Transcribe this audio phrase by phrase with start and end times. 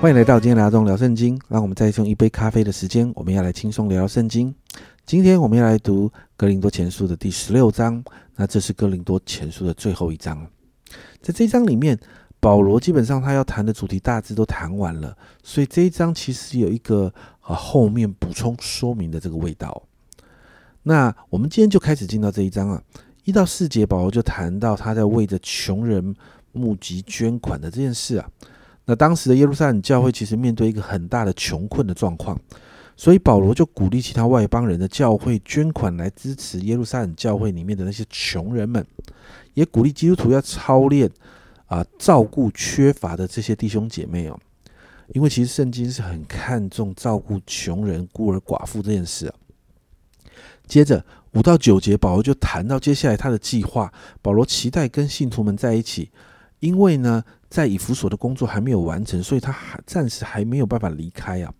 [0.00, 1.38] 欢迎来到今天的阿忠聊圣经。
[1.46, 4.54] 让我们再用一杯咖啡的时间，我们要来轻松聊聊圣经。
[5.04, 8.02] 今天我们要来读哥林多前书的第十六章。
[8.34, 10.46] 那这是哥林多前书的最后一章。
[11.20, 12.00] 在这一章里面，
[12.40, 17.12] 保罗基本上他要谈的主题大致都谈完了，所以这一章其实有一个
[17.46, 19.82] 呃后面补充说明的这个味道。
[20.82, 22.82] 那我们今天就开始进到这一章啊，
[23.24, 26.16] 一到四节，保罗就谈到他在为着穷人
[26.52, 28.26] 募集捐款的这件事啊。
[28.90, 32.36] 那当时的耶路撒冷教会其实面对一个很大的穷困的状况，
[32.96, 38.84] 所以保罗就鼓励其他外邦人的教会捐款来支持耶路撒冷教会里面的那些穷人们，
[39.54, 41.08] 也鼓励基督徒要操练
[41.66, 44.36] 啊照顾缺乏的这些弟兄姐妹哦，
[45.14, 49.34] 因为其实圣经是很看重照顾穷人、孤儿寡妇这件事啊。
[50.66, 51.04] 接着
[51.34, 56.10] 五到九节，保罗就谈到接下来他的计划，保罗期待跟信徒们在一起，
[56.58, 57.22] 因为呢。
[57.50, 61.52] 在以弗所的工作还没有完成，所以他还暂时还没有办法离开啊。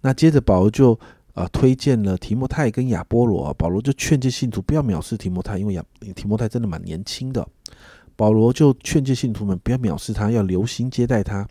[0.00, 0.98] 那接着保罗就
[1.34, 5.84] 呃推荐了提摩太跟亚波罗，保罗就劝诫信徒不要藐视提摩太，因为亚
[6.16, 7.46] 提摩太真的蛮年轻的。
[8.16, 11.48] 保罗就劝诫信徒们不要藐视他，要留心接待他。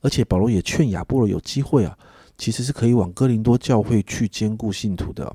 [0.00, 1.98] 而且保罗也劝亚波罗有机会啊，
[2.36, 5.34] 其实是可以往哥林多教会去兼顾信徒的。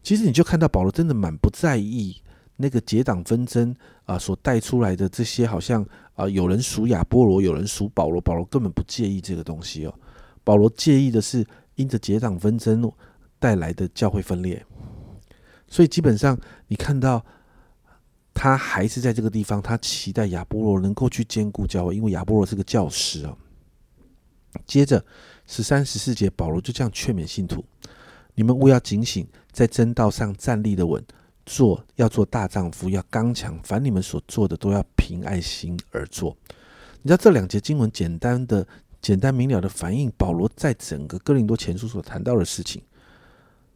[0.00, 2.22] 其实你就看到保罗真的蛮不在意。
[2.60, 3.72] 那个结党纷争
[4.04, 9.94] 啊，所带出来的这些，好像啊，有人属亚波罗，有人属保罗，保罗根本不介意这个东西哦。
[10.42, 12.92] 保罗介意的是因着结党纷争
[13.38, 14.60] 带来的教会分裂。
[15.68, 16.36] 所以基本上
[16.66, 17.24] 你看到
[18.34, 23.36] 他还是在这个地方，他期待亚波罗能够去兼顾教会，因为亚波罗是个教师啊。
[24.66, 25.04] 接着
[25.46, 27.64] 十三十四节，保罗就这样劝勉信徒：
[28.34, 31.04] 你们务要警醒，在真道上站立的稳。
[31.48, 33.58] 做要做大丈夫，要刚强。
[33.64, 36.36] 凡你们所做的，都要凭爱心而做。
[37.00, 38.66] 你知道这两节经文简单的、
[39.00, 42.82] 简单明了的反映保罗在整个哥林多前书所谈到的事情。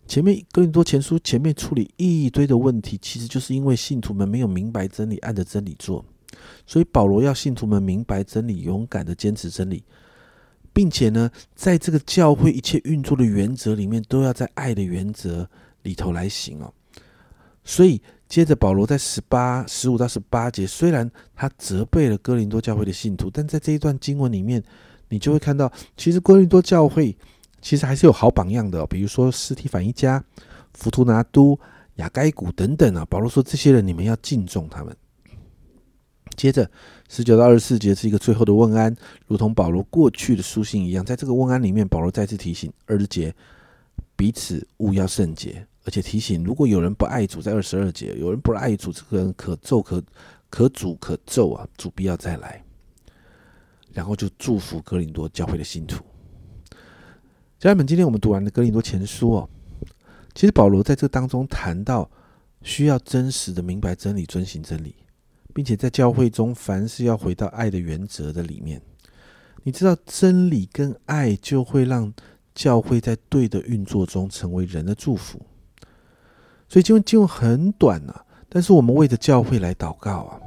[0.06, 6.04] 前面哥林多前书前面处理一堆的问题，其实就是因为信徒们没有明白真理，按着真理做。
[6.66, 9.82] 所以保罗要信徒们明白真理，勇敢的坚持真理，
[10.72, 15.48] 并且呢，在这个教会一切运作的原则里面，都要在爱的原则
[15.82, 16.72] 里头来行哦。
[17.64, 24.62] 所以，接着保罗在十八、十五到十八节，虽然他责备了哥林多教会的信徒，但在这一段经文里面，
[25.10, 27.16] 你就会看到，其实哥林多教会
[27.60, 30.24] 其实还是有好榜样的，比如说斯提凡一家、
[30.74, 31.58] 弗图拿都、
[31.96, 33.06] 雅该古等等啊。
[33.08, 34.96] 保罗说，这些人你们要敬重他们。
[36.34, 36.68] 接着
[37.08, 38.96] 十九到二十四节是一个最后的问安，
[39.26, 43.32] 如同保罗过去的书信一样，在这个问安里面，保罗再次提醒二十节
[44.16, 45.64] 彼此勿要圣洁。
[45.84, 50.02] 而且提醒，如果有人不爱主，在二十二节，有人不爱主，这个人可咒可
[50.48, 52.64] 可诅可咒啊，主必要再来。
[53.92, 56.02] 然后就祝福哥林多教会的信徒。
[57.58, 59.50] 家人们，今天我们读完的哥林多前书哦，
[60.34, 62.10] 其实保罗在这当中谈到
[62.62, 64.94] 需要真实的明白真理，遵行真理，
[65.52, 68.80] 并且在教会中凡事要回到爱的原则的里面。
[69.62, 72.12] 你知道真理跟爱就会让
[72.54, 75.40] 教会在对的运作中成为人的祝福。
[76.72, 80.40] 所以经文经文很短啊，但是我们为着教会来祷告啊，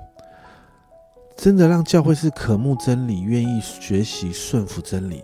[1.37, 5.23] 真的让教会是渴慕真理、愿意学习、顺服真理、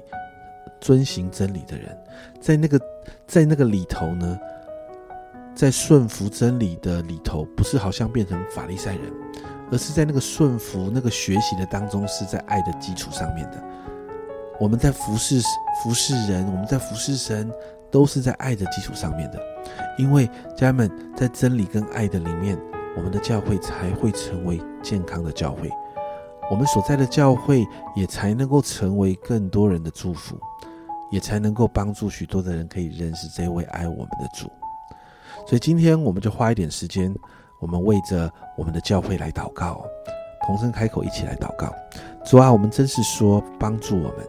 [0.80, 1.98] 遵行真理的人，
[2.40, 2.80] 在那个
[3.26, 4.40] 在那个里头呢，
[5.56, 9.12] 在顺服真理的里头，不是好像变成法利赛人，
[9.72, 13.60] 而是在那个顺服、那个学习的当中，是在爱的基础上面的。
[14.60, 15.42] 我们在服侍
[15.82, 17.52] 服侍人，我们在服侍神，
[17.92, 19.40] 都是在爱的基础上面的。
[19.98, 20.26] 因为
[20.56, 22.58] 家人们在真理跟爱的里面，
[22.96, 25.70] 我们的教会才会成为健康的教会，
[26.50, 27.66] 我们所在的教会
[27.96, 30.40] 也才能够成为更多人的祝福，
[31.12, 34.50] 也才能够帮助许多的人可以认识这位爱我们的主。
[35.46, 37.14] 所以今天我们就花一点时间，
[37.60, 39.84] 我们为着我们的教会来祷告，
[40.46, 41.74] 同声开口一起来祷告。
[42.26, 44.28] 主啊，我们真是说帮助我们，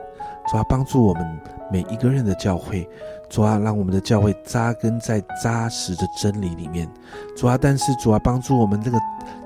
[0.53, 1.41] 主啊，帮助我们
[1.71, 2.87] 每一个人的教会。
[3.31, 6.87] 主啊，让我们的教会扎根在扎实的真理里面。
[7.35, 8.99] 主啊，但是主啊，帮助我们这个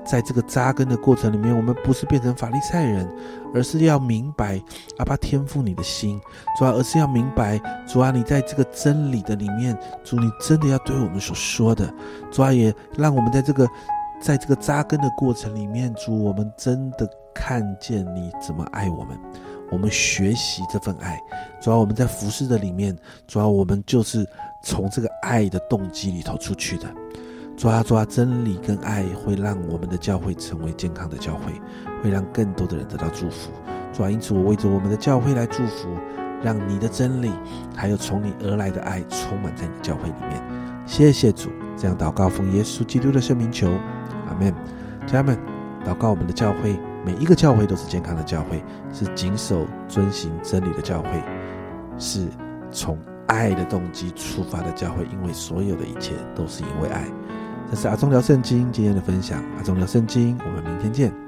[0.03, 3.09] 在这个扎根的过程里面，我们不是变成法利赛人，
[3.53, 4.61] 而是要明白
[4.97, 6.19] 阿爸天赋你的心。
[6.59, 7.57] 主啊，而是要明白
[7.87, 11.89] 主啊，你在这个真理的里面，主你真的要对我们所说的。
[12.29, 13.65] 主啊，也让我们在这个
[14.21, 19.17] 在这个扎根的过程里面，主我们真的看见你怎么爱我们。
[19.69, 21.19] 我们学习这份爱，
[21.61, 22.97] 主要我们在服侍的里面，
[23.27, 24.25] 主要我们就是
[24.63, 26.85] 从这个爱的动机里头出去的。
[27.57, 31.51] 抓抓，真理跟爱会让我们的教会成为健康的教会，
[32.03, 33.51] 会让更多的人得到祝福。
[33.91, 35.89] 主要，因此我为着我们的教会来祝福，
[36.43, 37.31] 让你的真理
[37.75, 40.39] 还有从你而来的爱充满在你教会里面。
[40.85, 43.67] 谢谢主，这样祷告奉耶稣基督的圣名求，
[44.27, 44.53] 阿门。
[45.07, 45.39] 家人们，
[45.83, 46.77] 祷告我们的教会，
[47.07, 48.61] 每一个教会都是健康的教会，
[48.91, 51.09] 是谨守遵行真理的教会，
[51.97, 52.27] 是
[52.69, 57.05] 从爱的动机出发的教会，因为所有的一切都是因为爱。
[57.71, 61.26] 这是阿忠聊圣经今天的分享，阿忠聊圣经，我们明天见。